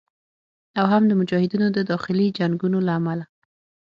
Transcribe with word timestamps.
او 0.79 0.85
هم 0.91 1.03
د 1.07 1.11
مجاهدینو 1.21 1.67
د 1.73 1.79
داخلي 1.91 2.27
جنګونو 2.39 2.77
له 2.87 2.91
امله 2.99 3.25